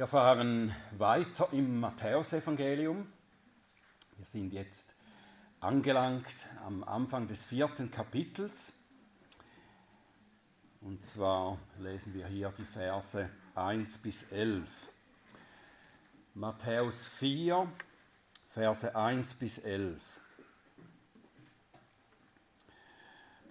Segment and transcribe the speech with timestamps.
[0.00, 3.06] Wir fahren weiter im Matthäusevangelium.
[4.16, 4.94] Wir sind jetzt
[5.60, 6.24] angelangt
[6.64, 8.72] am Anfang des vierten Kapitels.
[10.80, 14.88] Und zwar lesen wir hier die Verse 1 bis 11.
[16.32, 17.70] Matthäus 4,
[18.46, 20.00] Verse 1 bis 11.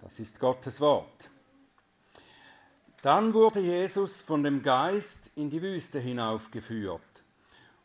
[0.00, 1.29] Das ist Gottes Wort.
[3.02, 7.00] Dann wurde Jesus von dem Geist in die Wüste hinaufgeführt,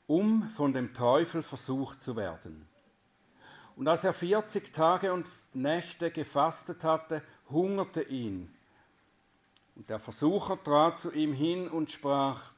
[0.08, 2.68] um von dem Teufel versucht zu werden.
[3.78, 8.54] Und als er 40 Tage und Nächte gefastet hatte, hungerte ihn.
[9.76, 12.52] Und der Versucher trat zu ihm hin und sprach,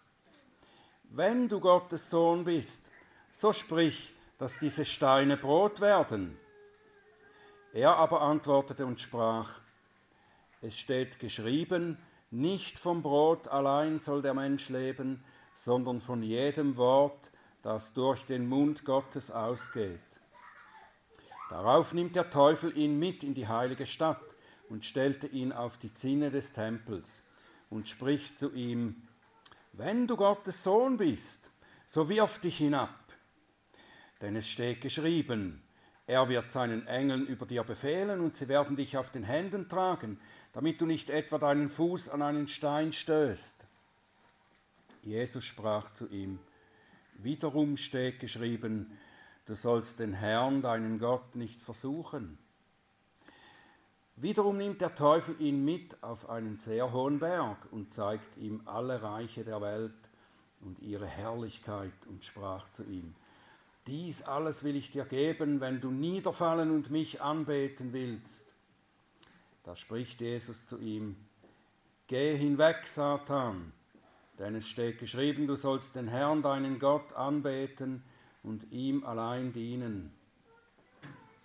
[1.09, 2.91] wenn du Gottes Sohn bist,
[3.31, 6.37] so sprich, dass diese Steine Brot werden.
[7.71, 9.61] Er aber antwortete und sprach,
[10.61, 11.97] es steht geschrieben,
[12.31, 15.23] nicht vom Brot allein soll der Mensch leben,
[15.53, 19.99] sondern von jedem Wort, das durch den Mund Gottes ausgeht.
[21.49, 24.21] Darauf nimmt der Teufel ihn mit in die heilige Stadt
[24.69, 27.23] und stellte ihn auf die Zinne des Tempels
[27.69, 29.07] und spricht zu ihm,
[29.73, 31.49] wenn du Gottes Sohn bist,
[31.85, 32.97] so wirf dich hinab.
[34.21, 35.63] Denn es steht geschrieben,
[36.05, 40.19] er wird seinen Engeln über dir befehlen und sie werden dich auf den Händen tragen,
[40.57, 43.67] damit du nicht etwa deinen Fuß an einen Stein stößt.
[45.03, 46.39] Jesus sprach zu ihm,
[47.19, 48.97] wiederum steht geschrieben,
[49.45, 52.39] du sollst den Herrn, deinen Gott, nicht versuchen.
[54.15, 59.03] Wiederum nimmt der Teufel ihn mit auf einen sehr hohen Berg und zeigt ihm alle
[59.03, 59.93] Reiche der Welt
[60.61, 63.13] und ihre Herrlichkeit und sprach zu ihm,
[63.85, 68.56] dies alles will ich dir geben, wenn du niederfallen und mich anbeten willst.
[69.67, 71.17] Da spricht Jesus zu ihm,
[72.07, 73.73] Geh hinweg, Satan,
[74.39, 78.01] denn es steht geschrieben, du sollst den Herrn, deinen Gott, anbeten
[78.43, 80.13] und ihm allein dienen.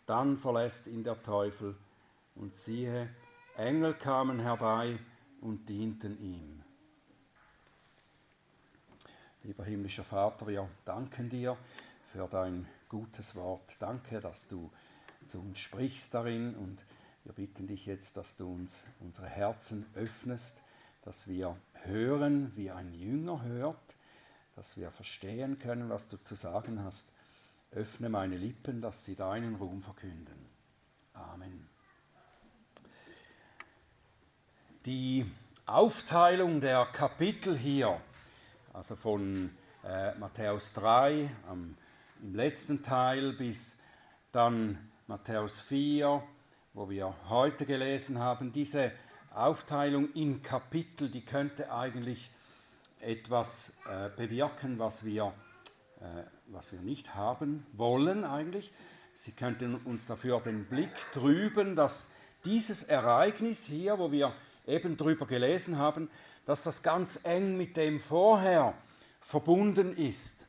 [0.06, 1.75] Dann verlässt ihn der Teufel
[2.37, 3.12] und siehe,
[3.56, 5.00] Engel kamen herbei
[5.41, 6.62] und dienten ihm.
[9.43, 11.56] Lieber himmlischer Vater, wir danken dir
[12.05, 13.75] für dein gutes Wort.
[13.81, 14.71] Danke, dass du
[15.27, 16.84] zu uns sprichst darin und
[17.25, 20.62] wir bitten dich jetzt, dass du uns unsere Herzen öffnest,
[21.03, 23.97] dass wir hören, wie ein Jünger hört,
[24.56, 27.12] dass wir verstehen können, was du zu sagen hast.
[27.71, 30.47] Öffne meine Lippen, dass sie deinen Ruhm verkünden.
[31.15, 31.69] Amen.
[34.84, 35.31] Die
[35.65, 38.00] Aufteilung der Kapitel hier,
[38.72, 39.50] also von
[39.84, 41.77] äh, Matthäus 3 am,
[42.21, 43.78] im letzten Teil bis
[44.32, 46.22] dann Matthäus 4,
[46.75, 48.93] wo wir heute gelesen haben, diese
[49.34, 52.31] Aufteilung in Kapitel, die könnte eigentlich
[53.00, 55.34] etwas äh, bewirken, was wir,
[56.00, 58.72] äh, was wir nicht haben wollen eigentlich.
[59.12, 62.12] Sie könnten uns dafür den Blick trüben, dass
[62.44, 64.32] dieses Ereignis hier, wo wir
[64.66, 66.11] eben darüber gelesen haben,
[66.47, 68.75] dass das ganz eng mit dem vorher
[69.21, 70.47] verbunden ist.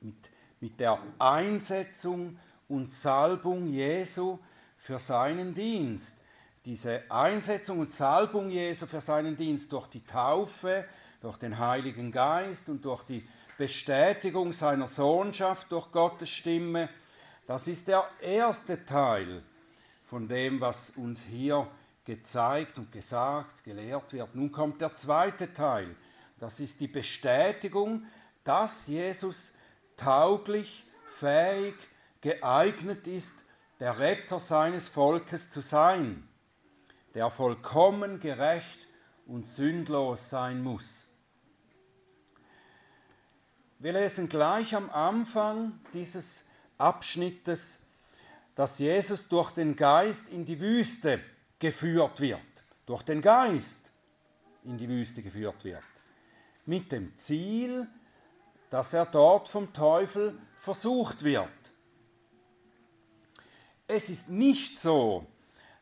[0.00, 0.16] Mit,
[0.58, 4.38] mit der Einsetzung und Salbung Jesu
[4.80, 6.24] für seinen Dienst.
[6.64, 10.84] Diese Einsetzung und Salbung Jesu für seinen Dienst durch die Taufe,
[11.20, 13.26] durch den Heiligen Geist und durch die
[13.56, 16.88] Bestätigung seiner Sohnschaft durch Gottes Stimme,
[17.46, 19.42] das ist der erste Teil
[20.02, 21.66] von dem, was uns hier
[22.04, 24.34] gezeigt und gesagt, gelehrt wird.
[24.34, 25.94] Nun kommt der zweite Teil.
[26.38, 28.06] Das ist die Bestätigung,
[28.44, 29.56] dass Jesus
[29.96, 31.74] tauglich, fähig,
[32.20, 33.34] geeignet ist,
[33.80, 36.28] der Retter seines Volkes zu sein,
[37.14, 38.78] der vollkommen gerecht
[39.26, 41.06] und sündlos sein muss.
[43.78, 47.86] Wir lesen gleich am Anfang dieses Abschnittes,
[48.54, 51.20] dass Jesus durch den Geist in die Wüste
[51.58, 52.40] geführt wird,
[52.84, 53.90] durch den Geist
[54.64, 55.82] in die Wüste geführt wird,
[56.66, 57.88] mit dem Ziel,
[58.68, 61.48] dass er dort vom Teufel versucht wird.
[63.92, 65.26] Es ist nicht so,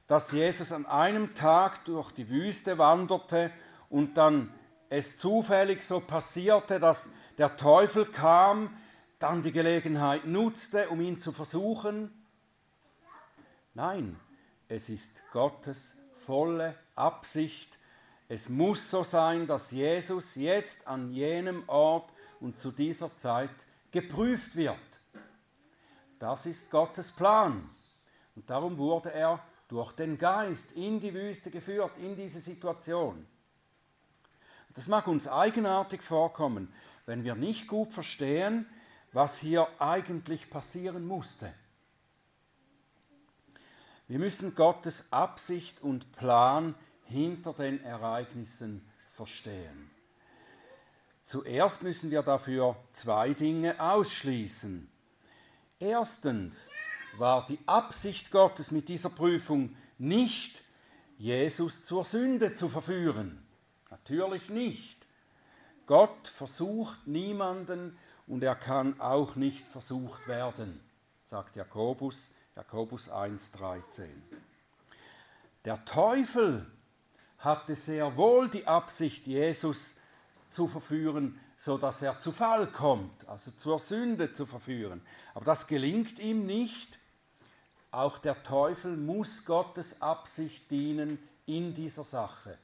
[0.07, 3.53] dass Jesus an einem Tag durch die Wüste wanderte
[3.91, 4.51] und dann
[4.89, 8.75] es zufällig so passierte, dass der Teufel kam,
[9.19, 12.11] dann die Gelegenheit nutzte, um ihn zu versuchen.
[13.75, 14.19] Nein,
[14.69, 17.79] es ist Gottes volle Absicht.
[18.27, 22.11] Es muss so sein, dass Jesus jetzt an jenem Ort
[22.41, 23.51] und zu dieser Zeit
[23.91, 24.79] geprüft wird.
[26.19, 27.69] Das ist Gottes Plan.
[28.39, 33.27] Und darum wurde er durch den Geist in die Wüste geführt, in diese Situation.
[34.75, 36.73] Das mag uns eigenartig vorkommen,
[37.05, 38.65] wenn wir nicht gut verstehen,
[39.13, 41.53] was hier eigentlich passieren musste.
[44.07, 46.77] Wir müssen Gottes Absicht und Plan
[47.07, 49.91] hinter den Ereignissen verstehen.
[51.25, 54.89] Zuerst müssen wir dafür zwei Dinge ausschließen.
[55.81, 56.69] Erstens
[57.17, 60.63] war die Absicht Gottes mit dieser Prüfung nicht,
[61.19, 63.45] Jesus zur Sünde zu verführen.
[63.91, 65.07] Natürlich nicht.
[65.87, 70.81] Gott versucht niemanden und er kann auch nicht versucht werden,
[71.25, 74.07] sagt Jakobus, Jakobus 1,13.
[75.65, 76.67] Der Teufel
[77.39, 79.97] hatte sehr wohl die Absicht, Jesus
[80.51, 85.03] zu verführen, so dass er zu Fall kommt, also zur Sünde zu verführen.
[85.35, 86.99] Aber das gelingt ihm nicht.
[87.91, 92.59] Auch der Teufel muss Gottes Absicht dienen in dieser Sache.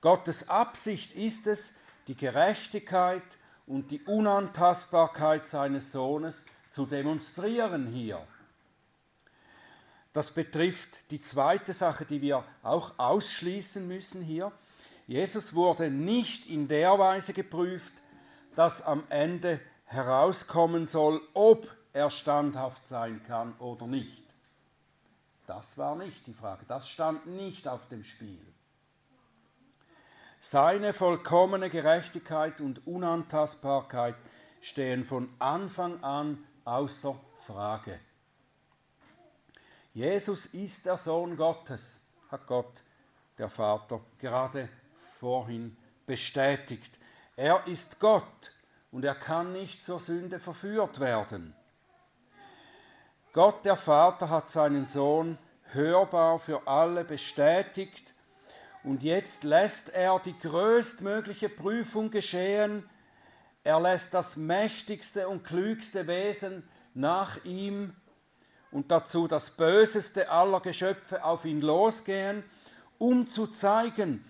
[0.00, 1.76] Gottes Absicht ist es,
[2.08, 3.22] die Gerechtigkeit
[3.66, 8.26] und die Unantastbarkeit seines Sohnes zu demonstrieren hier.
[10.12, 14.52] Das betrifft die zweite Sache, die wir auch ausschließen müssen hier.
[15.06, 17.92] Jesus wurde nicht in der Weise geprüft,
[18.56, 24.22] dass am Ende herauskommen soll, ob er standhaft sein kann oder nicht.
[25.46, 28.40] Das war nicht die Frage, das stand nicht auf dem Spiel.
[30.40, 34.16] Seine vollkommene Gerechtigkeit und Unantastbarkeit
[34.60, 37.98] stehen von Anfang an außer Frage.
[39.92, 42.72] Jesus ist der Sohn Gottes, hat Gott,
[43.38, 44.68] der Vater, gerade
[45.24, 45.74] vorhin
[46.04, 46.98] bestätigt.
[47.34, 48.52] Er ist Gott
[48.92, 51.54] und er kann nicht zur Sünde verführt werden.
[53.32, 55.38] Gott der Vater hat seinen Sohn
[55.72, 58.12] hörbar für alle bestätigt
[58.82, 62.84] und jetzt lässt er die größtmögliche Prüfung geschehen.
[63.62, 67.96] Er lässt das mächtigste und klügste Wesen nach ihm
[68.70, 72.44] und dazu das Böseste aller Geschöpfe auf ihn losgehen,
[72.98, 74.22] um zu zeigen,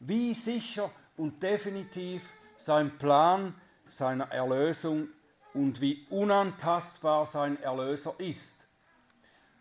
[0.00, 3.54] wie sicher und definitiv sein Plan
[3.88, 5.08] seiner Erlösung
[5.54, 8.56] und wie unantastbar sein Erlöser ist.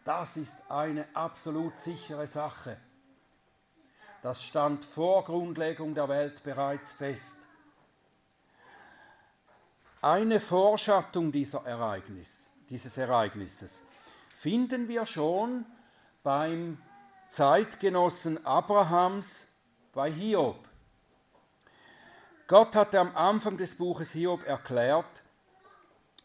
[0.03, 2.77] Das ist eine absolut sichere Sache.
[4.21, 7.37] Das stand vor Grundlegung der Welt bereits fest.
[10.01, 13.81] Eine Vorschattung dieser Ereignis, dieses Ereignisses
[14.37, 15.65] finden wir schon
[16.21, 16.77] beim
[17.27, 19.46] Zeitgenossen Abrahams
[19.97, 20.59] bei Hiob.
[22.45, 25.23] Gott hatte am Anfang des Buches Hiob erklärt,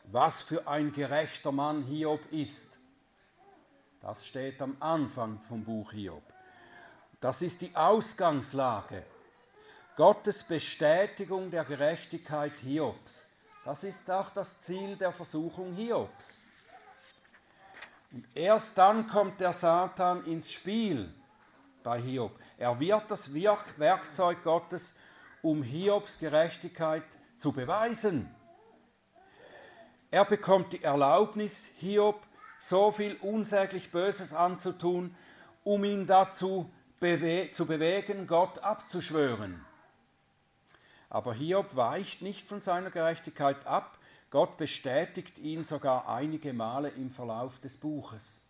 [0.04, 2.78] was für ein gerechter Mann Hiob ist.
[4.02, 6.22] Das steht am Anfang vom Buch Hiob.
[7.19, 9.06] Das ist die Ausgangslage.
[9.96, 13.30] Gottes Bestätigung der Gerechtigkeit Hiobs.
[13.64, 16.36] Das ist auch das Ziel der Versuchung Hiobs.
[18.10, 21.14] Und erst dann kommt der Satan ins Spiel
[21.82, 22.38] bei Hiob.
[22.62, 24.97] Er wird das Werkzeug Gottes,
[25.43, 27.03] um Hiobs Gerechtigkeit
[27.37, 28.32] zu beweisen.
[30.12, 32.25] Er bekommt die Erlaubnis, Hiob
[32.61, 35.17] so viel unsäglich Böses anzutun,
[35.64, 36.70] um ihn dazu
[37.00, 39.64] bewe zu bewegen, Gott abzuschwören.
[41.11, 43.99] Aber Hiob weicht nicht von seiner Gerechtigkeit ab.
[44.31, 48.49] Gott bestätigt ihn sogar einige Male im Verlauf des Buches.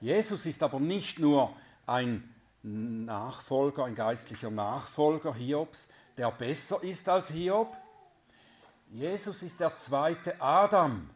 [0.00, 1.54] Jesus ist aber nicht nur
[1.86, 7.76] ein Nachfolger, ein geistlicher Nachfolger Hiobs, der besser ist als Hiob,
[8.90, 11.10] Jesus ist der zweite Adam,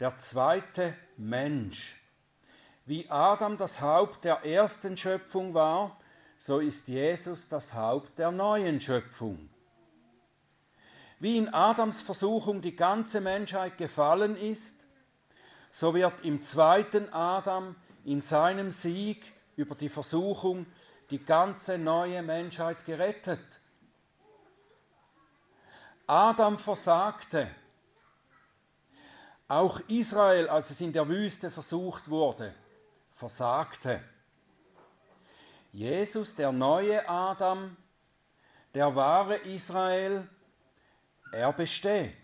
[0.00, 2.00] der zweite Mensch.
[2.86, 6.00] Wie Adam das Haupt der ersten Schöpfung war,
[6.38, 9.50] so ist Jesus das Haupt der neuen Schöpfung.
[11.18, 14.86] Wie in Adams Versuchung die ganze Menschheit gefallen ist,
[15.70, 17.74] so wird im zweiten Adam
[18.06, 20.64] in seinem Sieg über die Versuchung
[21.10, 23.44] die ganze neue Menschheit gerettet.
[26.06, 27.50] Adam versagte.
[29.48, 32.54] Auch Israel, als es in der Wüste versucht wurde,
[33.10, 34.00] versagte.
[35.72, 37.76] Jesus, der neue Adam,
[38.72, 40.28] der wahre Israel,
[41.32, 42.14] er besteht.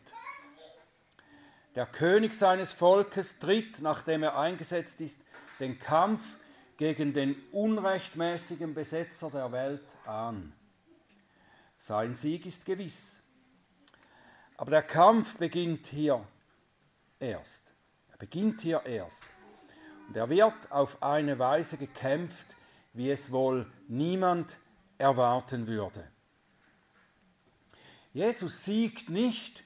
[1.75, 5.25] Der König seines Volkes tritt, nachdem er eingesetzt ist,
[5.61, 6.37] den Kampf
[6.77, 10.53] gegen den unrechtmäßigen Besetzer der Welt an.
[11.79, 13.25] Sein Sieg ist gewiss.
[14.57, 16.27] Aber der Kampf beginnt hier
[17.19, 17.73] erst.
[18.11, 19.25] Er beginnt hier erst.
[20.09, 22.47] Und er wird auf eine Weise gekämpft,
[22.93, 24.59] wie es wohl niemand
[24.99, 26.09] erwarten würde.
[28.13, 29.65] Jesus siegt nicht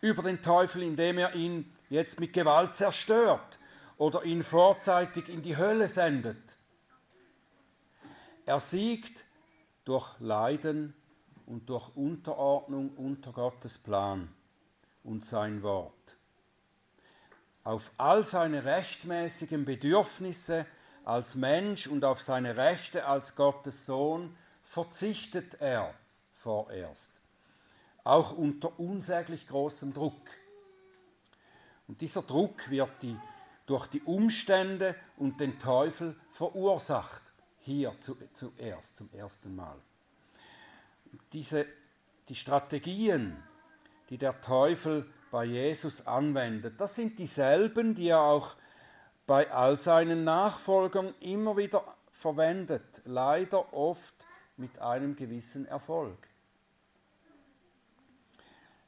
[0.00, 3.57] über den Teufel, indem er ihn jetzt mit Gewalt zerstört
[3.98, 6.56] oder ihn vorzeitig in die Hölle sendet.
[8.46, 9.24] Er siegt
[9.84, 10.94] durch Leiden
[11.46, 14.32] und durch Unterordnung unter Gottes Plan
[15.04, 15.92] und sein Wort.
[17.64, 20.64] Auf all seine rechtmäßigen Bedürfnisse
[21.04, 25.94] als Mensch und auf seine Rechte als Gottes Sohn verzichtet er
[26.34, 27.14] vorerst,
[28.04, 30.28] auch unter unsäglich großem Druck.
[31.88, 33.16] Und dieser Druck wird die,
[33.68, 37.22] durch die Umstände und den Teufel verursacht,
[37.60, 39.76] hier zu, zuerst, zum ersten Mal.
[41.32, 41.66] Diese,
[42.28, 43.36] die Strategien,
[44.08, 48.56] die der Teufel bei Jesus anwendet, das sind dieselben, die er auch
[49.26, 54.14] bei all seinen Nachfolgern immer wieder verwendet, leider oft
[54.56, 56.26] mit einem gewissen Erfolg.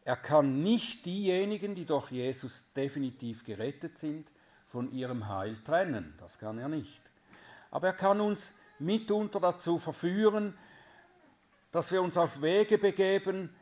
[0.05, 4.27] Er kann nicht diejenigen, die durch Jesus definitiv gerettet sind,
[4.71, 6.15] von ihrem Heil trennen.
[6.19, 7.03] Das kann er nicht.
[7.71, 10.57] Aber er kann uns mitunter dazu verführen,
[11.73, 13.55] dass wir uns auf Wege begeben,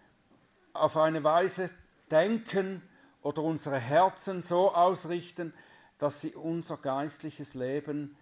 [0.73, 1.71] auf eine Weise
[2.11, 2.83] denken
[3.23, 5.55] oder unsere Herzen so ausrichten,
[5.99, 8.17] dass sie unser geistliches Leben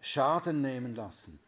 [0.00, 1.40] Schaden nehmen lassen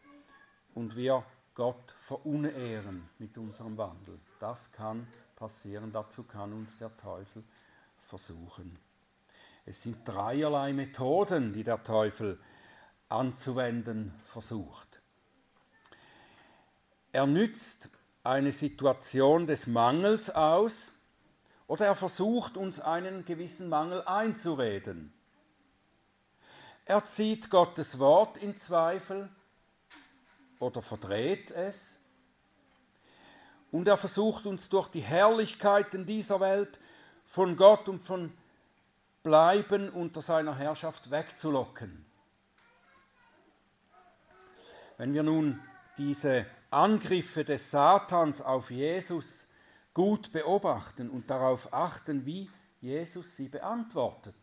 [0.75, 1.23] und wir
[1.55, 4.19] Gott verunehren mit unserem Wandel.
[4.39, 7.43] Das kann passieren, dazu kann uns der Teufel
[7.97, 8.77] versuchen.
[9.65, 12.39] Es sind dreierlei Methoden, die der Teufel
[13.07, 15.01] anzuwenden versucht.
[17.11, 17.89] Er nützt
[18.23, 20.93] eine Situation des Mangels aus
[21.67, 25.13] oder er versucht uns einen gewissen Mangel einzureden.
[26.85, 29.29] Er zieht Gottes Wort in Zweifel
[30.59, 31.99] oder verdreht es.
[33.71, 36.79] Und er versucht uns durch die Herrlichkeiten dieser Welt
[37.25, 38.31] von Gott und von
[39.23, 42.05] Bleiben unter seiner Herrschaft wegzulocken.
[44.97, 45.61] Wenn wir nun
[45.97, 49.49] diese Angriffe des Satans auf Jesus
[49.93, 52.49] gut beobachten und darauf achten, wie
[52.81, 54.35] Jesus sie beantwortet,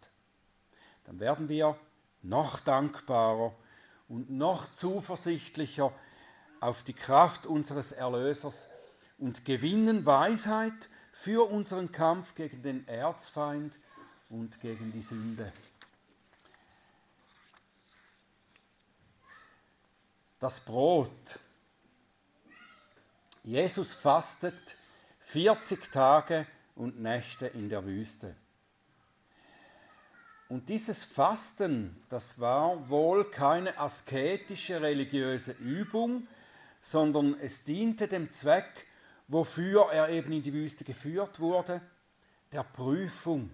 [1.05, 1.79] dann werden wir
[2.23, 3.55] noch dankbarer
[4.09, 5.93] und noch zuversichtlicher
[6.61, 8.67] auf die Kraft unseres Erlösers
[9.19, 13.75] und gewinnen Weisheit für unseren Kampf gegen den Erzfeind
[14.31, 15.53] und gegen die Sünde.
[20.39, 21.39] Das Brot.
[23.45, 24.77] Jesus fastet
[25.21, 26.47] 40 Tage
[26.77, 28.35] und Nächte in der Wüste.
[30.49, 36.27] Und dieses Fasten, das war wohl keine asketische religiöse Übung,
[36.81, 38.87] sondern es diente dem Zweck,
[39.29, 41.81] wofür er eben in die Wüste geführt wurde,
[42.51, 43.51] der Prüfung,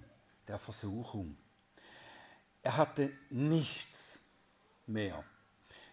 [0.49, 1.37] der Versuchung.
[2.63, 4.29] Er hatte nichts
[4.87, 5.25] mehr.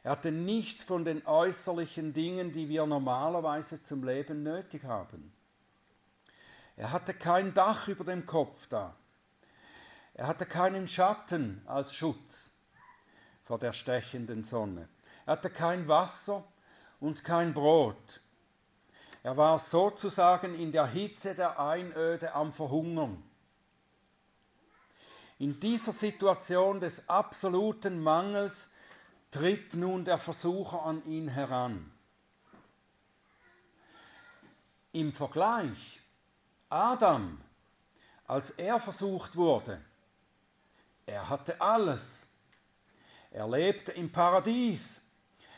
[0.04, 5.34] Er hatte nichts von den äußerlichen Dingen, die wir normalerweise zum Leben nötig haben.
[6.76, 8.96] Er hatte kein Dach über dem Kopf da.
[10.14, 12.52] Er hatte keinen Schatten als Schutz
[13.42, 14.90] vor der stechenden Sonne.
[15.26, 16.44] Er hatte kein Wasser
[17.00, 18.22] und kein Brot.
[19.24, 23.24] Er war sozusagen in der Hitze der Einöde am Verhungern.
[25.44, 28.76] In dieser Situation des absoluten Mangels
[29.30, 31.92] tritt nun der Versucher an ihn heran.
[34.94, 36.00] Im Vergleich,
[36.70, 37.42] Adam,
[38.26, 39.82] als er versucht wurde,
[41.06, 42.32] er hatte alles.
[43.30, 45.12] Er lebte im Paradies.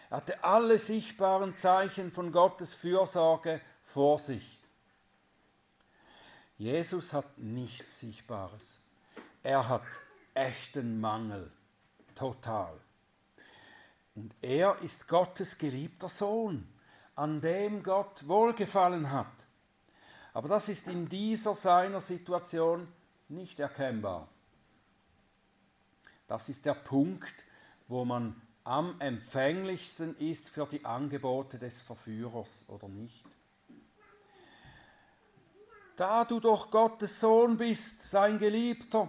[0.09, 4.59] Er hatte alle sichtbaren Zeichen von Gottes Fürsorge vor sich.
[6.57, 8.84] Jesus hat nichts Sichtbares.
[9.45, 9.83] Er hat
[10.33, 11.51] echten Mangel.
[12.15, 12.79] Total.
[14.15, 16.67] Und er ist Gottes geliebter Sohn,
[17.13, 19.27] an dem Gott wohlgefallen hat.
[20.33, 22.87] Aber das ist in dieser seiner Situation
[23.29, 24.29] nicht erkennbar.
[26.27, 27.35] Das ist der Punkt,
[27.87, 33.23] wo man am empfänglichsten ist für die Angebote des Verführers oder nicht.
[35.97, 39.07] Da du doch Gottes Sohn bist, sein Geliebter,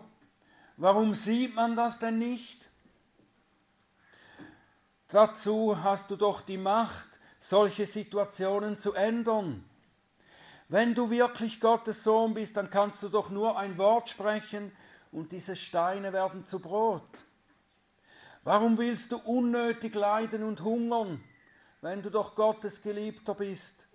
[0.77, 2.69] warum sieht man das denn nicht?
[5.09, 9.65] Dazu hast du doch die Macht, solche Situationen zu ändern.
[10.69, 14.73] Wenn du wirklich Gottes Sohn bist, dann kannst du doch nur ein Wort sprechen
[15.13, 17.09] und diese Steine werden zu Brot.
[18.43, 21.23] Warum willst du unnötig leiden und hungern,
[21.81, 23.87] wenn du doch Gottes Geliebter bist?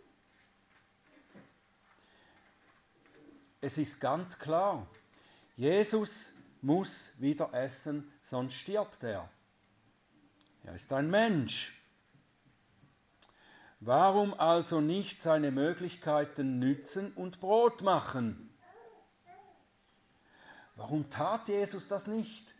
[3.59, 4.87] Es ist ganz klar,
[5.55, 9.29] Jesus muss wieder essen, sonst stirbt er.
[10.63, 11.81] Er ist ein Mensch.
[13.79, 18.55] Warum also nicht seine Möglichkeiten nützen und Brot machen?
[20.75, 22.53] Warum tat Jesus das nicht?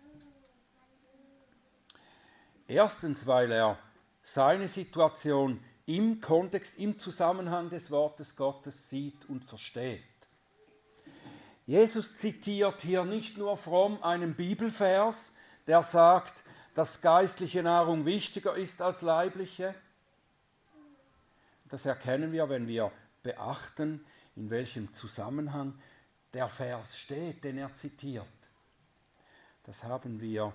[2.67, 3.77] Erstens, weil er
[4.23, 10.03] seine Situation im Kontext, im Zusammenhang des Wortes Gottes sieht und versteht.
[11.71, 15.31] Jesus zitiert hier nicht nur fromm einen Bibelvers,
[15.67, 16.43] der sagt,
[16.75, 19.73] dass geistliche Nahrung wichtiger ist als leibliche,
[21.69, 22.91] das erkennen wir, wenn wir
[23.23, 25.79] beachten, in welchem Zusammenhang
[26.33, 28.27] der Vers steht, den er zitiert.
[29.63, 30.51] Das haben wir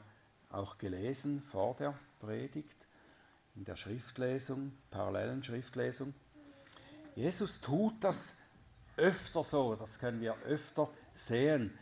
[0.51, 2.77] auch gelesen vor der Predigt,
[3.55, 6.13] in der Schriftlesung, parallelen Schriftlesung.
[7.15, 8.37] Jesus tut das
[8.99, 11.77] öfter so, das können wir öfter sehen.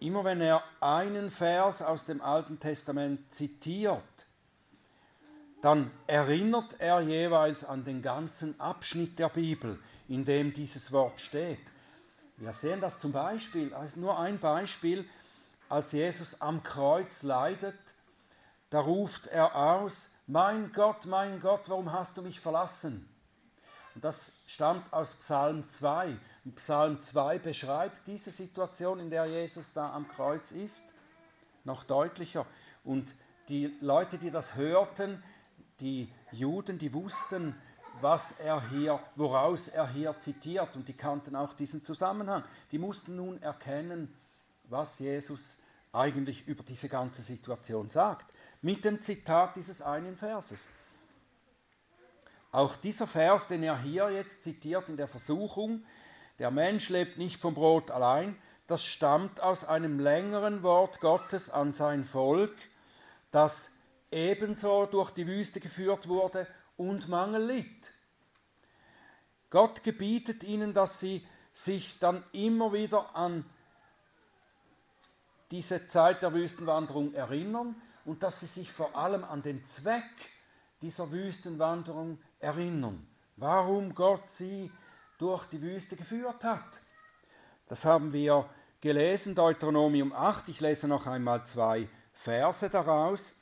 [0.00, 4.02] Immer wenn er einen Vers aus dem Alten Testament zitiert,
[5.60, 9.78] dann erinnert er jeweils an den ganzen Abschnitt der Bibel,
[10.08, 11.58] in dem dieses Wort steht.
[12.36, 15.08] Wir sehen das zum Beispiel, nur ein Beispiel,
[15.68, 17.74] als Jesus am Kreuz leidet,
[18.70, 23.08] da ruft er aus, mein Gott, mein Gott, warum hast du mich verlassen?
[23.98, 26.16] Und das stammt aus Psalm 2.
[26.44, 30.84] Und Psalm 2 beschreibt diese Situation, in der Jesus da am Kreuz ist,
[31.64, 32.46] noch deutlicher.
[32.84, 33.12] Und
[33.48, 35.20] die Leute, die das hörten,
[35.80, 37.56] die Juden, die wussten,
[38.00, 42.44] was er hier, woraus er hier zitiert und die kannten auch diesen Zusammenhang.
[42.70, 44.16] Die mussten nun erkennen,
[44.68, 45.56] was Jesus
[45.92, 50.68] eigentlich über diese ganze Situation sagt, mit dem Zitat dieses einen Verses.
[52.50, 55.84] Auch dieser Vers, den er hier jetzt zitiert in der Versuchung,
[56.38, 61.72] der Mensch lebt nicht vom Brot allein, das stammt aus einem längeren Wort Gottes an
[61.72, 62.54] sein Volk,
[63.30, 63.72] das
[64.10, 67.90] ebenso durch die Wüste geführt wurde und Mangel litt.
[69.50, 73.44] Gott gebietet ihnen, dass sie sich dann immer wieder an
[75.50, 80.04] diese Zeit der Wüstenwanderung erinnern und dass sie sich vor allem an den Zweck
[80.82, 83.06] dieser Wüstenwanderung erinnern.
[83.36, 84.70] Warum Gott sie
[85.18, 86.80] durch die Wüste geführt hat.
[87.66, 88.48] Das haben wir
[88.80, 90.48] gelesen, Deuteronomium 8.
[90.48, 93.34] Ich lese noch einmal zwei Verse daraus.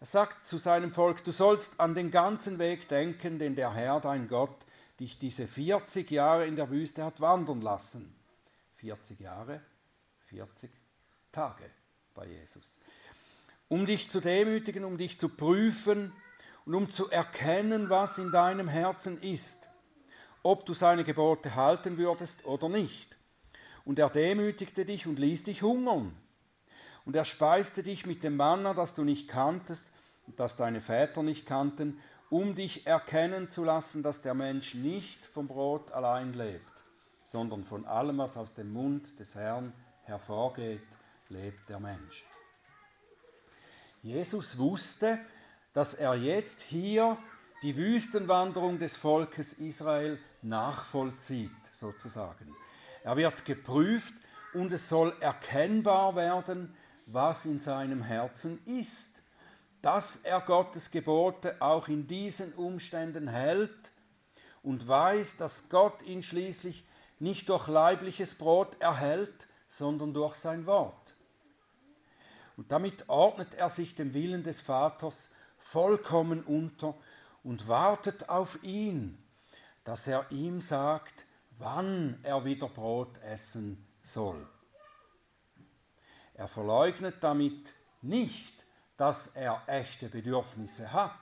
[0.00, 4.00] Er sagt zu seinem Volk, du sollst an den ganzen Weg denken, den der Herr,
[4.00, 4.56] dein Gott,
[4.98, 8.14] dich diese 40 Jahre in der Wüste hat wandern lassen.
[8.74, 9.62] 40 Jahre,
[10.26, 10.70] 40
[11.30, 11.70] Tage
[12.14, 12.78] bei Jesus.
[13.68, 16.12] Um dich zu demütigen, um dich zu prüfen
[16.64, 19.68] und um zu erkennen, was in deinem Herzen ist,
[20.42, 23.16] ob du seine Gebote halten würdest oder nicht.
[23.84, 26.16] Und er demütigte dich und ließ dich hungern
[27.04, 29.90] und er speiste dich mit dem Manna, das du nicht kanntest
[30.26, 35.26] und das deine Väter nicht kannten, um dich erkennen zu lassen, dass der Mensch nicht
[35.26, 36.64] vom Brot allein lebt,
[37.24, 39.72] sondern von allem, was aus dem Mund des Herrn
[40.04, 40.82] hervorgeht,
[41.28, 42.24] lebt der Mensch.
[44.02, 45.18] Jesus wusste,
[45.72, 47.16] dass er jetzt hier
[47.62, 52.54] die Wüstenwanderung des Volkes Israel nachvollzieht, sozusagen.
[53.04, 54.14] Er wird geprüft
[54.52, 56.74] und es soll erkennbar werden,
[57.06, 59.22] was in seinem Herzen ist,
[59.80, 63.92] dass er Gottes Gebote auch in diesen Umständen hält
[64.62, 66.84] und weiß, dass Gott ihn schließlich
[67.18, 71.14] nicht durch leibliches Brot erhält, sondern durch sein Wort.
[72.56, 75.30] Und damit ordnet er sich dem Willen des Vaters
[75.62, 76.94] vollkommen unter
[77.42, 79.22] und wartet auf ihn,
[79.84, 81.24] dass er ihm sagt,
[81.58, 84.46] wann er wieder Brot essen soll.
[86.34, 88.52] Er verleugnet damit nicht,
[88.96, 91.12] dass er echte Bedürfnisse hat.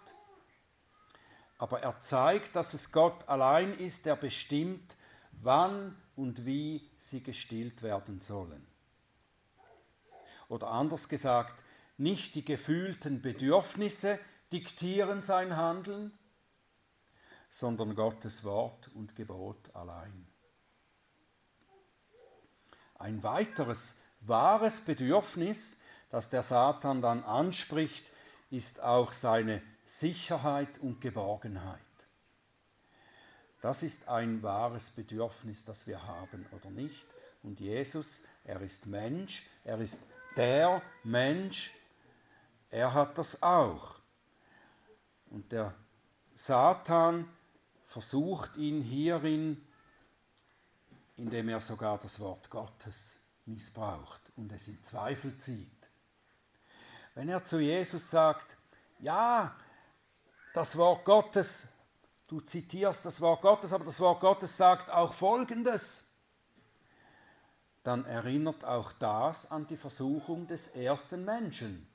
[1.58, 4.96] Aber er zeigt, dass es Gott allein ist, der bestimmt,
[5.32, 8.66] wann und wie sie gestillt werden sollen.
[10.48, 11.62] Oder anders gesagt,
[12.00, 14.18] nicht die gefühlten Bedürfnisse
[14.52, 16.18] diktieren sein Handeln,
[17.50, 20.26] sondern Gottes Wort und Gebot allein.
[22.94, 28.04] Ein weiteres wahres Bedürfnis, das der Satan dann anspricht,
[28.50, 31.80] ist auch seine Sicherheit und Geborgenheit.
[33.60, 37.06] Das ist ein wahres Bedürfnis, das wir haben, oder nicht?
[37.42, 40.00] Und Jesus, er ist Mensch, er ist
[40.36, 41.72] der Mensch,
[42.70, 43.96] er hat das auch.
[45.30, 45.74] Und der
[46.34, 47.28] Satan
[47.82, 49.66] versucht ihn hierin,
[51.16, 55.68] indem er sogar das Wort Gottes missbraucht und es in Zweifel zieht.
[57.14, 58.56] Wenn er zu Jesus sagt,
[59.00, 59.54] ja,
[60.54, 61.68] das Wort Gottes,
[62.26, 66.08] du zitierst das Wort Gottes, aber das Wort Gottes sagt auch Folgendes,
[67.82, 71.89] dann erinnert auch das an die Versuchung des ersten Menschen.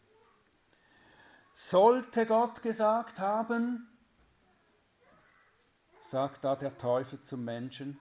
[1.58, 3.88] Sollte Gott gesagt haben,
[6.02, 7.98] sagt da der Teufel zum Menschen,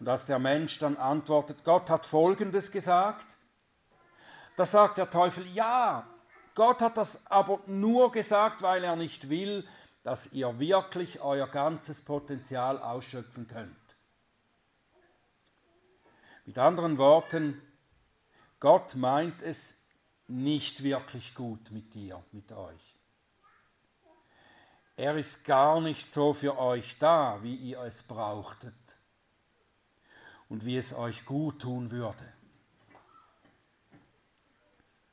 [0.00, 3.28] und als der Mensch dann antwortet, Gott hat Folgendes gesagt,
[4.56, 6.04] da sagt der Teufel, ja,
[6.56, 9.64] Gott hat das aber nur gesagt, weil er nicht will,
[10.02, 13.76] dass ihr wirklich euer ganzes Potenzial ausschöpfen könnt.
[16.44, 17.62] Mit anderen Worten,
[18.58, 19.79] Gott meint es
[20.30, 22.96] nicht wirklich gut mit dir, mit euch.
[24.96, 28.74] Er ist gar nicht so für euch da, wie ihr es brauchtet
[30.48, 32.32] und wie es euch gut tun würde.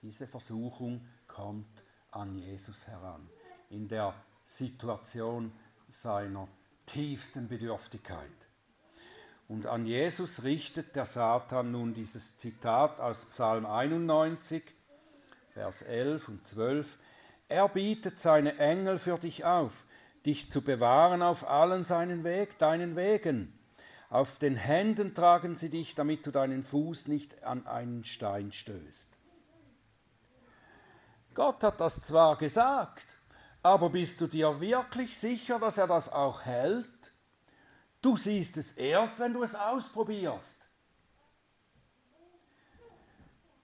[0.02, 3.30] Diese Versuchung kommt an Jesus heran,
[3.70, 4.14] in der
[4.46, 5.52] Situation
[5.90, 6.48] seiner
[6.86, 8.30] tiefsten Bedürftigkeit.
[9.48, 14.64] Und an Jesus richtet der Satan nun dieses Zitat aus Psalm 91,
[15.58, 17.00] Vers 11 und 12.
[17.50, 19.86] Er bietet seine Engel für dich auf,
[20.24, 23.58] dich zu bewahren auf allen seinen Weg, deinen Wegen.
[24.12, 29.10] Auf den Händen tragen sie dich, damit du deinen Fuß nicht an einen Stein stößt.
[31.34, 33.08] Gott hat das zwar gesagt,
[33.64, 36.86] aber bist du dir wirklich sicher, dass er das auch hält?
[38.04, 40.67] Du siehst es erst, wenn du es ausprobierst.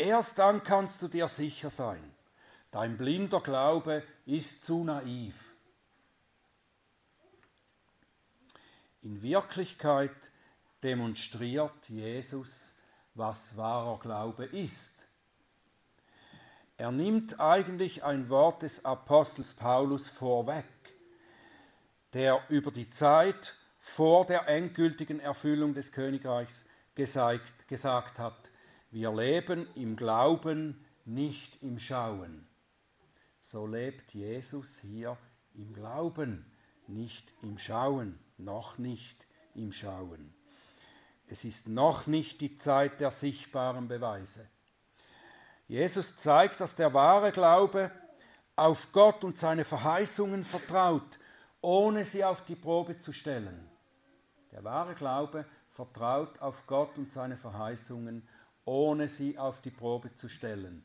[0.04, 2.04] Erst dann kannst du dir sicher sein.
[2.72, 5.56] Dein blinder Glaube ist zu naiv.
[9.02, 10.12] In Wirklichkeit
[10.84, 12.74] demonstriert Jesus,
[13.14, 15.06] was wahrer Glaube ist.
[16.76, 20.66] Er nimmt eigentlich ein Wort des Apostels Paulus vorweg,
[22.12, 28.50] der über die Zeit vor der endgültigen Erfüllung des Königreichs gesagt, gesagt hat,
[28.94, 32.48] wir leben im Glauben, nicht im Schauen.
[33.42, 35.18] So lebt Jesus hier
[35.56, 36.46] im Glauben,
[36.86, 39.26] nicht im Schauen, noch nicht
[39.56, 40.36] im Schauen.
[41.28, 44.48] Es ist noch nicht die Zeit der sichtbaren Beweise.
[45.68, 47.92] Jesus zeigt, dass der wahre Glaube
[48.56, 51.18] auf Gott und seine Verheißungen vertraut,
[51.62, 53.68] ohne sie auf die Probe zu stellen.
[54.52, 58.28] Der wahre Glaube vertraut auf Gott und seine Verheißungen,
[58.66, 60.84] ohne sie auf die Probe zu stellen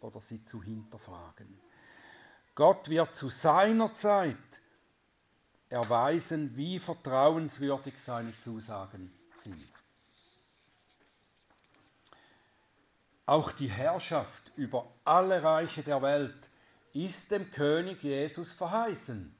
[0.00, 1.60] oder sie zu hinterfragen.
[2.54, 4.36] Gott wird zu seiner Zeit
[5.68, 9.68] erweisen, wie vertrauenswürdig seine Zusagen sind.
[13.24, 16.50] Auch die Herrschaft über alle Reiche der Welt
[16.92, 19.32] ist dem König Jesus verheißen.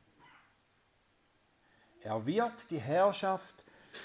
[2.02, 3.54] Er wird die Herrschaft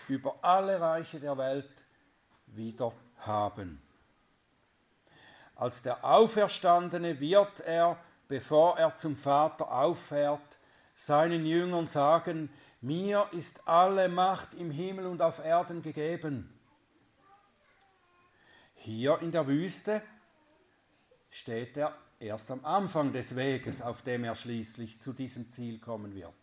[0.08, 1.72] über alle Reiche der Welt
[2.48, 2.92] wieder
[3.28, 3.82] haben.
[5.56, 10.42] Als der Auferstandene wird er, bevor er zum Vater auffährt,
[10.96, 12.50] seinen Jüngern sagen,
[12.82, 16.54] mir ist alle Macht im Himmel und auf Erden gegeben.
[18.76, 20.02] Hier in der Wüste
[21.30, 26.14] steht er erst am Anfang des Weges, auf dem er schließlich zu diesem Ziel kommen
[26.14, 26.34] wird.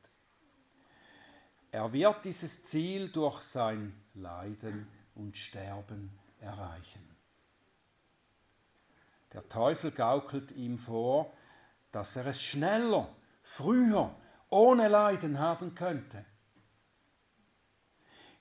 [1.71, 6.11] Er wird dieses Ziel durch sein Leiden und Sterben
[6.42, 7.16] erreichen.
[9.33, 11.33] Der Teufel gaukelt ihm vor,
[11.90, 13.09] dass er es schneller,
[13.42, 14.14] früher,
[14.50, 16.24] ohne Leiden haben könnte.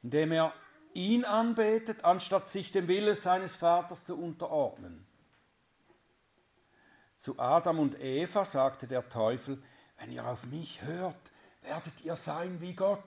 [0.02, 0.54] Indem er
[0.94, 5.08] ihn anbetet, anstatt sich dem Wille seines Vaters zu unterordnen.
[7.18, 9.62] Zu Adam und Eva sagte der Teufel,
[9.98, 13.04] wenn ihr auf mich hört, werdet ihr sein wie Gott.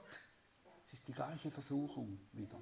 [0.87, 2.61] Es ist die gleiche Versuchung wieder.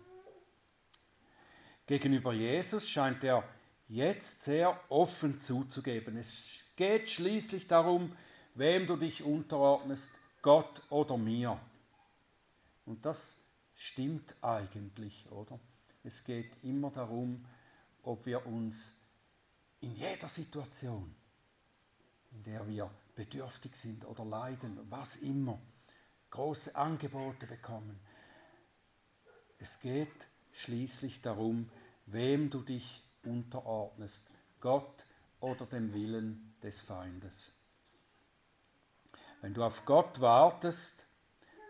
[1.87, 3.45] Gegenüber Jesus scheint er
[3.89, 6.17] jetzt sehr offen zuzugeben.
[6.17, 8.17] Es geht schließlich darum,
[8.55, 11.61] wem du dich unterordnest, Gott oder mir.
[12.87, 13.39] Und das
[13.75, 15.59] stimmt eigentlich, oder?
[16.05, 17.45] Es geht immer darum,
[18.03, 19.01] ob wir uns
[19.81, 21.15] in jeder Situation,
[22.33, 25.61] in der wir bedürftig sind oder leiden, was immer,
[26.31, 28.01] große Angebote bekommen.
[29.59, 31.71] Es geht schließlich darum,
[32.07, 35.05] wem du dich unterordnest, Gott
[35.41, 37.53] oder dem Willen des Feindes.
[39.41, 41.05] Wenn du auf Gott wartest,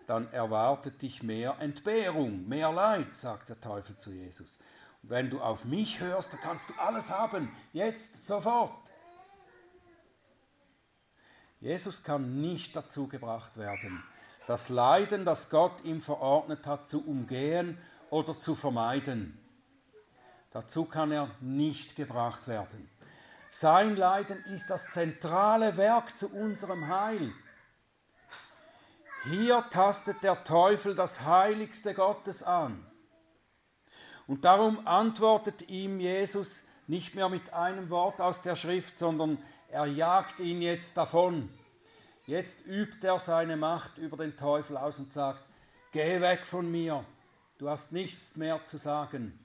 [0.06, 4.58] dann erwartet dich mehr Entbehrung, mehr Leid, sagt der Teufel zu Jesus.
[5.02, 8.72] Und wenn du auf mich hörst, dann kannst du alles haben, jetzt, sofort.
[11.60, 14.02] Jesus kann nicht dazu gebracht werden,
[14.48, 17.78] das Leiden, das Gott ihm verordnet hat, zu umgehen
[18.12, 19.38] oder zu vermeiden.
[20.50, 22.90] Dazu kann er nicht gebracht werden.
[23.50, 27.32] Sein Leiden ist das zentrale Werk zu unserem Heil.
[29.24, 32.86] Hier tastet der Teufel das Heiligste Gottes an.
[34.26, 39.38] Und darum antwortet ihm Jesus nicht mehr mit einem Wort aus der Schrift, sondern
[39.70, 41.48] er jagt ihn jetzt davon.
[42.26, 45.46] Jetzt übt er seine Macht über den Teufel aus und sagt,
[45.92, 47.06] geh weg von mir,
[47.62, 49.38] du hast nichts mehr zu sagen.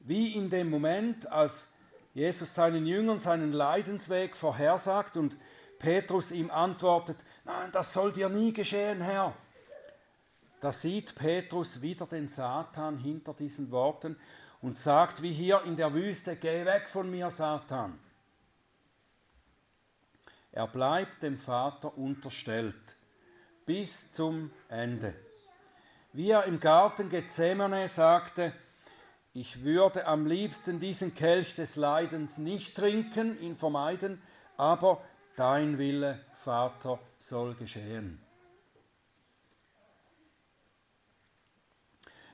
[0.00, 1.74] Wie in dem Moment, als
[2.12, 5.38] Jesus seinen Jüngern seinen Leidensweg vorhersagt und
[5.78, 9.34] Petrus ihm antwortet, nein, das soll dir nie geschehen, Herr.
[10.60, 14.18] Da sieht Petrus wieder den Satan hinter diesen Worten
[14.60, 17.98] und sagt wie hier in der Wüste, geh weg von mir, Satan.
[20.52, 22.96] Er bleibt dem Vater unterstellt
[23.64, 25.25] bis zum Ende.
[26.16, 28.54] Wie er im Garten Gethsemane sagte,
[29.34, 34.22] ich würde am liebsten diesen Kelch des Leidens nicht trinken, ihn vermeiden,
[34.56, 35.02] aber
[35.36, 38.18] dein Wille, Vater, soll geschehen.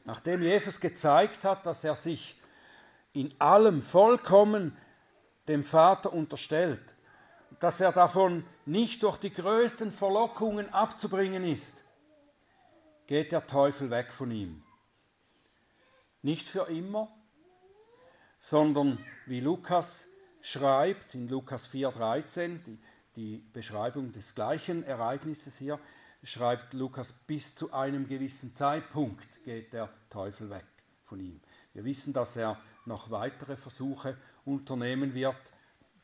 [0.04, 2.40] Nachdem Jesus gezeigt hat, dass er sich
[3.12, 4.78] in allem vollkommen
[5.48, 6.94] dem Vater unterstellt,
[7.58, 11.81] dass er davon nicht durch die größten Verlockungen abzubringen ist,
[13.12, 14.62] geht der Teufel weg von ihm.
[16.22, 17.14] Nicht für immer,
[18.40, 20.06] sondern wie Lukas
[20.40, 22.78] schreibt in Lukas 4,13, die,
[23.14, 25.78] die Beschreibung des gleichen Ereignisses hier,
[26.22, 30.64] schreibt Lukas, bis zu einem gewissen Zeitpunkt geht der Teufel weg
[31.04, 31.42] von ihm.
[31.74, 35.36] Wir wissen, dass er noch weitere Versuche unternehmen wird,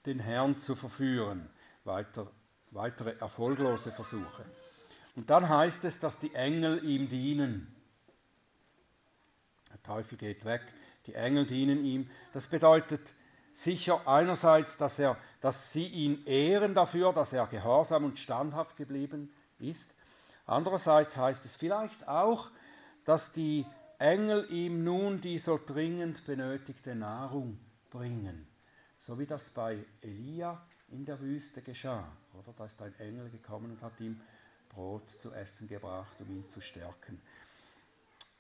[0.04, 1.48] den Herrn zu verführen.
[1.84, 2.30] Weiter,
[2.70, 4.44] weitere erfolglose Versuche.
[5.18, 7.74] Und dann heißt es, dass die Engel ihm dienen.
[9.68, 10.62] Der Teufel geht weg,
[11.06, 12.08] die Engel dienen ihm.
[12.32, 13.00] Das bedeutet
[13.52, 19.34] sicher einerseits, dass, er, dass sie ihn ehren dafür, dass er gehorsam und standhaft geblieben
[19.58, 19.92] ist.
[20.46, 22.52] Andererseits heißt es vielleicht auch,
[23.04, 23.66] dass die
[23.98, 27.58] Engel ihm nun die so dringend benötigte Nahrung
[27.90, 28.46] bringen.
[28.98, 32.06] So wie das bei Elia in der Wüste geschah.
[32.34, 32.54] Oder?
[32.56, 34.20] Da ist ein Engel gekommen und hat ihm
[34.78, 37.20] Brot zu essen gebracht, um ihn zu stärken.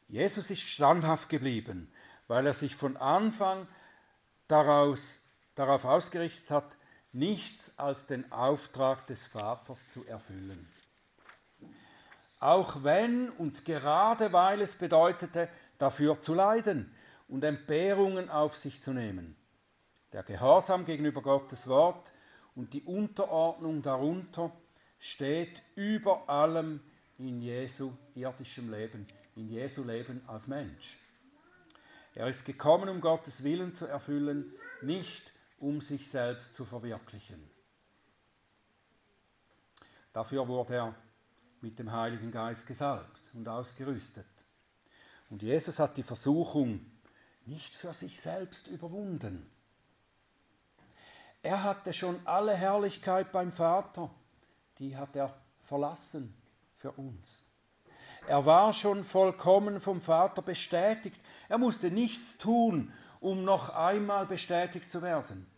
[0.06, 1.92] Jesus ist standhaft geblieben,
[2.28, 3.66] weil er sich von Anfang
[4.46, 5.18] daraus,
[5.56, 6.76] darauf ausgerichtet hat,
[7.12, 10.68] nichts als den Auftrag des Vaters zu erfüllen.
[12.38, 15.48] Auch wenn und gerade weil es bedeutete,
[15.78, 16.94] dafür zu leiden
[17.26, 19.34] und Entbehrungen auf sich zu nehmen.
[20.12, 22.12] Der Gehorsam gegenüber Gottes Wort
[22.54, 24.52] und die Unterordnung darunter
[24.98, 26.80] steht über allem
[27.18, 29.06] in Jesu irdischem Leben,
[29.36, 30.98] in Jesu Leben als Mensch.
[32.14, 37.48] Er ist gekommen, um Gottes Willen zu erfüllen, nicht um sich selbst zu verwirklichen.
[40.12, 40.94] Dafür wurde er
[41.60, 44.26] mit dem Heiligen Geist gesalbt und ausgerüstet.
[45.30, 46.80] Und Jesus hat die Versuchung
[47.46, 49.50] nicht für sich selbst überwunden.
[51.42, 54.10] Er hatte schon alle Herrlichkeit beim Vater,
[54.78, 56.34] die hat er verlassen
[56.76, 57.44] für uns.
[58.26, 61.20] Er war schon vollkommen vom Vater bestätigt.
[61.48, 65.50] Er musste nichts tun, um noch einmal bestätigt zu werden.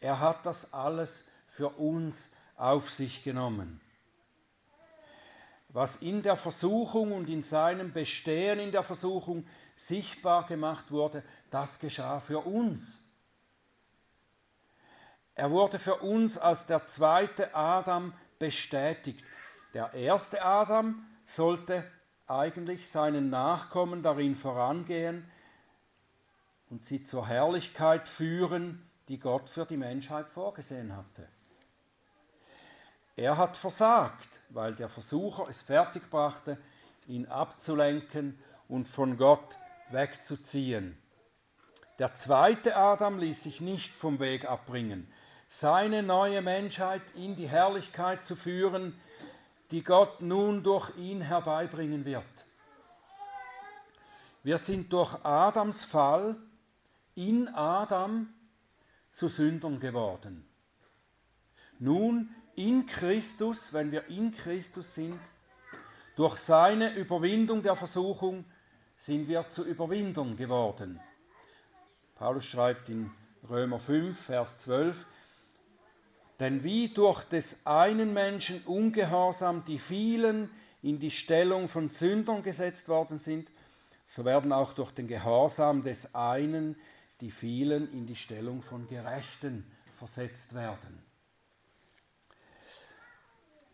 [0.00, 3.80] Er hat das alles für uns auf sich genommen.
[5.70, 11.80] Was in der Versuchung und in seinem Bestehen in der Versuchung sichtbar gemacht wurde, das
[11.80, 13.00] geschah für uns.
[15.34, 19.24] Er wurde für uns als der zweite Adam bestätigt.
[19.72, 21.84] Der erste Adam sollte
[22.26, 25.30] eigentlich seinen Nachkommen darin vorangehen
[26.70, 31.28] und sie zur Herrlichkeit führen, die Gott für die Menschheit vorgesehen hatte.
[33.16, 36.58] Er hat versagt, weil der Versucher es fertigbrachte,
[37.06, 39.56] ihn abzulenken und von Gott
[39.90, 40.98] wegzuziehen.
[41.98, 45.12] Der zweite Adam ließ sich nicht vom Weg abbringen
[45.48, 48.98] seine neue Menschheit in die Herrlichkeit zu führen,
[49.70, 52.24] die Gott nun durch ihn herbeibringen wird.
[54.42, 56.36] Wir sind durch Adams Fall
[57.14, 58.32] in Adam
[59.10, 60.46] zu Sündern geworden.
[61.78, 65.20] Nun in Christus, wenn wir in Christus sind,
[66.16, 68.44] durch seine Überwindung der Versuchung
[68.96, 71.00] sind wir zu Überwindern geworden.
[72.14, 73.10] Paulus schreibt in
[73.48, 75.06] Römer 5, Vers 12,
[76.40, 80.50] denn wie durch des einen Menschen Ungehorsam die vielen
[80.82, 83.50] in die Stellung von Sündern gesetzt worden sind,
[84.06, 86.76] so werden auch durch den Gehorsam des einen
[87.20, 91.02] die vielen in die Stellung von Gerechten versetzt werden.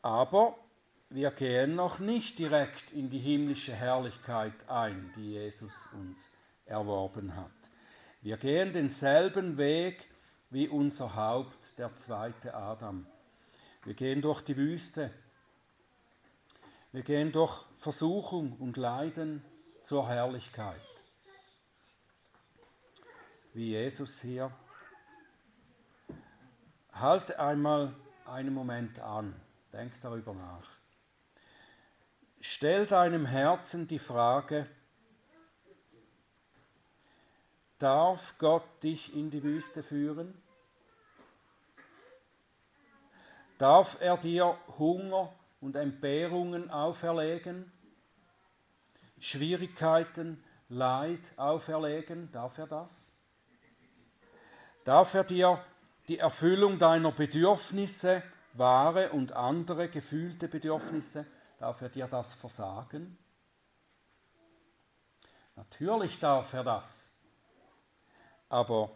[0.02, 0.56] Aber
[1.08, 6.30] wir gehen noch nicht direkt in die himmlische Herrlichkeit ein, die Jesus uns
[6.64, 7.50] erworben hat.
[8.22, 10.06] Wir gehen denselben Weg
[10.50, 13.06] wie unser Haupt, der zweite Adam.
[13.84, 15.10] Wir gehen durch die Wüste.
[16.92, 19.42] Wir gehen durch Versuchung und Leiden
[19.82, 20.82] zur Herrlichkeit.
[23.54, 24.52] Wie Jesus hier.
[26.92, 27.94] Halte einmal
[28.26, 29.34] einen Moment an,
[29.72, 30.68] denk darüber nach.
[32.42, 34.66] Stell deinem Herzen die Frage,
[37.78, 40.39] darf Gott dich in die Wüste führen?
[43.60, 47.70] Darf er dir Hunger und Entbehrungen auferlegen?
[49.18, 52.32] Schwierigkeiten, Leid auferlegen?
[52.32, 53.12] Darf er das?
[54.84, 55.62] Darf er dir
[56.08, 58.22] die Erfüllung deiner Bedürfnisse,
[58.54, 61.26] wahre und andere gefühlte Bedürfnisse,
[61.58, 63.18] darf er dir das versagen?
[65.54, 67.14] Natürlich darf er das.
[68.48, 68.90] Aber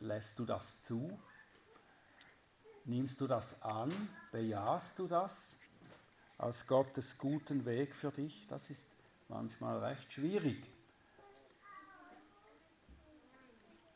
[0.00, 1.18] lässt du das zu?
[2.88, 3.92] Nimmst du das an?
[4.30, 5.58] Bejahst du das
[6.38, 8.46] als Gottes guten Weg für dich?
[8.48, 8.86] Das ist
[9.28, 10.64] manchmal recht schwierig.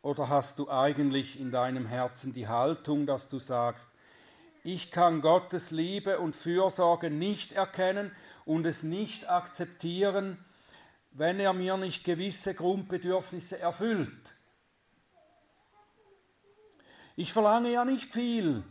[0.02, 3.90] Oder hast du eigentlich in deinem Herzen die Haltung, dass du sagst,
[4.64, 8.10] ich kann Gottes Liebe und Fürsorge nicht erkennen
[8.44, 10.44] und es nicht akzeptieren,
[11.12, 14.34] wenn er mir nicht gewisse Grundbedürfnisse erfüllt.
[17.14, 18.64] Ich verlange ja nicht viel,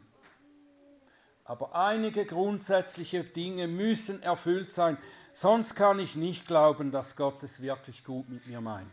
[1.50, 5.00] aber einige grundsätzliche Dinge müssen erfüllt sein,
[5.34, 8.92] sonst kann ich nicht glauben, dass Gott es wirklich gut mit mir meint.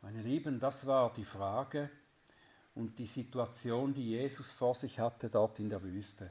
[0.00, 1.90] Meine Lieben, das war die Frage
[2.76, 6.30] und die Situation, die Jesus vor sich hatte dort in der Wüste.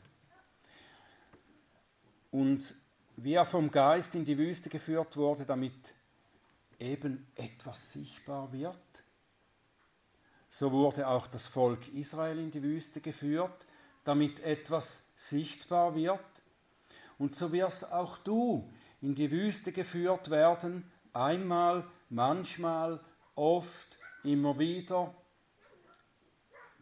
[2.31, 2.63] Und
[3.17, 5.75] wie er vom Geist in die Wüste geführt wurde, damit
[6.79, 8.92] eben etwas sichtbar wird,
[10.53, 13.65] so wurde auch das Volk Israel in die Wüste geführt,
[14.03, 16.19] damit etwas sichtbar wird.
[17.17, 22.99] Und so wirst auch du in die Wüste geführt werden, einmal, manchmal,
[23.33, 25.15] oft, immer wieder,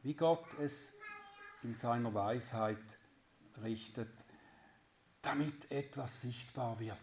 [0.04, 0.98] wie Gott es
[1.64, 2.78] in seiner Weisheit
[3.64, 4.12] richtet,
[5.22, 6.98] damit etwas sichtbar wird.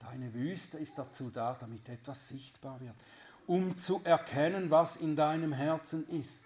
[0.00, 2.96] Deine Wüste ist dazu da, damit etwas sichtbar wird
[3.48, 6.44] um zu erkennen, was in deinem Herzen ist.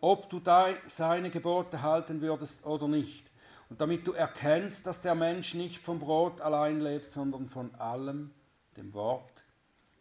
[0.00, 0.42] Ob du
[0.86, 3.30] seine Gebote halten würdest oder nicht.
[3.70, 8.32] Und damit du erkennst, dass der Mensch nicht vom Brot allein lebt, sondern von allem,
[8.76, 9.30] dem Wort,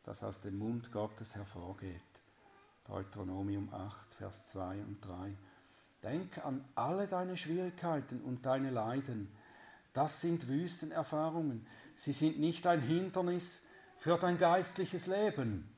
[0.03, 2.01] das aus dem Mund Gottes hervorgeht.
[2.87, 5.33] Deuteronomium 8, Vers 2 und 3.
[6.03, 9.29] Denk an alle deine Schwierigkeiten und deine Leiden.
[9.93, 11.67] Das sind Wüstenerfahrungen.
[11.95, 13.63] Sie sind nicht ein Hindernis
[13.97, 15.76] für dein geistliches Leben.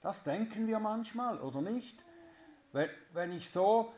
[0.00, 1.98] Das denken wir manchmal, oder nicht?
[2.72, 3.92] Wenn ich so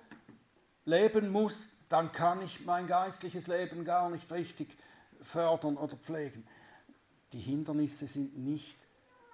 [0.85, 4.77] leben muss, dann kann ich mein geistliches Leben gar nicht richtig
[5.23, 6.47] fördern oder pflegen.
[7.33, 8.77] Die Hindernisse sind nicht,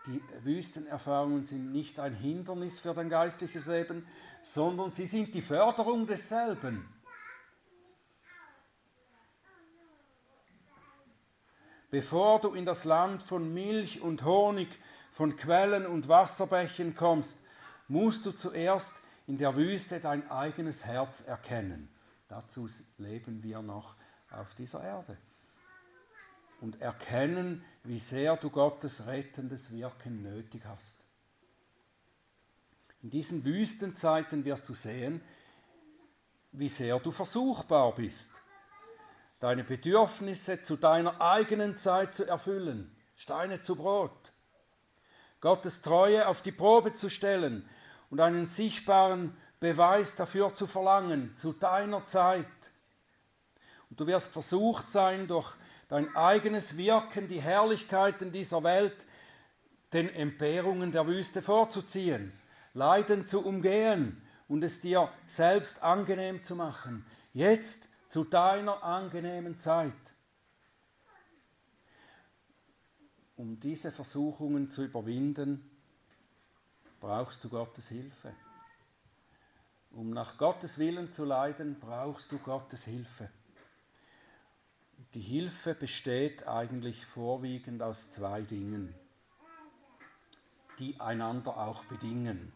[0.07, 4.07] die Wüstenerfahrungen sind nicht ein Hindernis für dein geistliches Leben,
[4.42, 6.88] sondern sie sind die Förderung desselben.
[11.90, 14.69] Bevor du in das Land von Milch und Honig
[15.17, 17.42] von Quellen und Wasserbächen kommst,
[17.88, 18.96] musst du zuerst
[19.27, 21.88] in der Wüste dein eigenes Herz erkennen.
[22.29, 23.94] Dazu leben wir noch
[24.31, 25.17] auf dieser Erde.
[26.60, 31.02] Und erkennen, wie sehr du Gottes rettendes Wirken nötig hast.
[33.02, 35.23] In diesen Wüstenzeiten wirst du sehen,
[36.52, 38.33] wie sehr du versuchbar bist,
[39.40, 42.94] deine Bedürfnisse zu deiner eigenen Zeit zu erfüllen.
[43.17, 44.25] Steine zu Brot.
[45.47, 47.65] Gottes Treue auf die Probe zu stellen
[48.11, 52.47] und einen sichtbaren Beweis dafür zu verlangen, zu deiner Zeit.
[53.88, 55.55] Und du wirst versucht sein, durch
[55.88, 59.07] dein eigenes Wirken, die Herrlichkeiten dieser Welt
[59.92, 62.33] den Entbehrungen der Wüste vorzuziehen,
[62.75, 67.07] Leiden zu umgehen und es dir selbst angenehm zu machen.
[67.33, 69.92] Jetzt zu deiner angenehmen Zeit.
[73.37, 75.71] Um diese Versuchungen zu überwinden,
[77.01, 78.33] brauchst du Gottes Hilfe.
[79.91, 83.31] Um nach Gottes Willen zu leiden, brauchst du Gottes Hilfe.
[85.13, 88.95] Die Hilfe besteht eigentlich vorwiegend aus zwei Dingen,
[90.79, 92.53] die einander auch bedingen.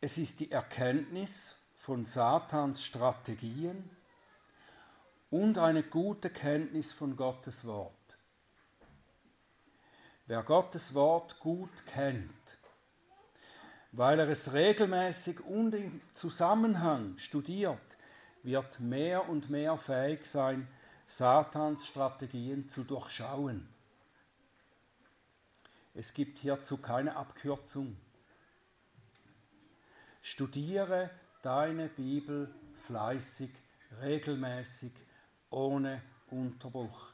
[0.00, 3.90] Es ist die Erkenntnis von Satans Strategien
[5.30, 7.99] und eine gute Kenntnis von Gottes Wort.
[10.30, 12.30] Wer Gottes Wort gut kennt,
[13.90, 17.80] weil er es regelmäßig und im Zusammenhang studiert,
[18.44, 20.68] wird mehr und mehr fähig sein,
[21.04, 23.68] Satans Strategien zu durchschauen.
[25.94, 27.96] Es gibt hierzu keine Abkürzung.
[30.22, 31.10] Studiere
[31.42, 32.54] deine Bibel
[32.86, 33.50] fleißig,
[34.00, 34.92] regelmäßig,
[35.50, 36.00] ohne
[36.30, 37.09] Unterbruch.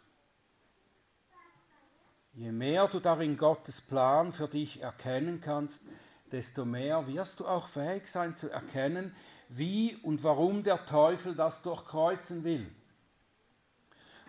[2.36, 5.84] Je mehr du darin Gottes Plan für dich erkennen kannst,
[6.30, 9.16] desto mehr wirst du auch fähig sein zu erkennen,
[9.48, 12.70] wie und warum der Teufel das durchkreuzen will.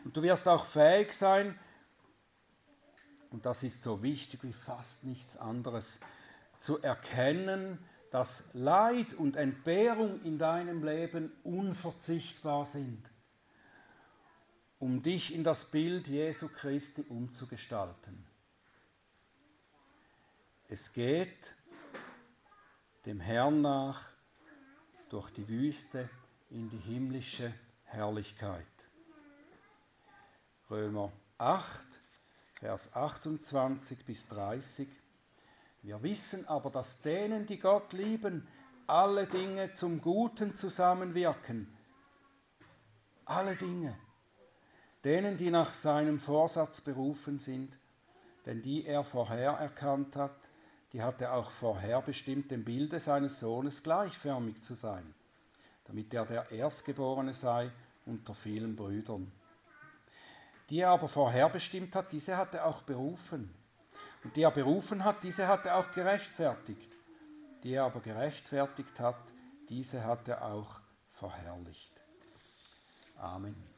[0.05, 1.59] Und du wirst auch fähig sein,
[3.29, 5.99] und das ist so wichtig wie fast nichts anderes,
[6.59, 7.77] zu erkennen,
[8.09, 13.03] dass Leid und Entbehrung in deinem Leben unverzichtbar sind,
[14.79, 18.25] um dich in das Bild Jesu Christi umzugestalten.
[20.69, 21.55] Es geht
[23.05, 24.09] dem Herrn nach
[25.09, 26.09] durch die Wüste
[26.49, 27.53] in die himmlische
[27.85, 28.65] Herrlichkeit.
[30.69, 31.85] Römer 8,
[32.55, 34.87] Vers 28 bis 30.
[35.83, 38.47] Wir wissen aber, dass denen, die Gott lieben,
[38.87, 41.73] alle Dinge zum Guten zusammenwirken.
[43.25, 43.97] Alle Dinge.
[45.07, 47.71] Denen, die nach seinem Vorsatz berufen sind,
[48.45, 50.35] denn die er vorher erkannt hat,
[50.91, 55.13] die hat er auch vorherbestimmt, dem Bilde seines Sohnes gleichförmig zu sein,
[55.85, 57.71] damit er der Erstgeborene sei
[58.05, 59.31] unter vielen Brüdern.
[60.69, 63.55] Die er aber vorherbestimmt hat, diese hat er auch berufen.
[64.25, 66.91] Und die er berufen hat, diese hat er auch gerechtfertigt.
[67.63, 69.23] Die er aber gerechtfertigt hat,
[69.69, 71.93] diese hat er auch verherrlicht.
[73.15, 73.76] Amen.